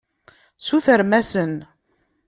Sutrem-asen. 0.65 1.53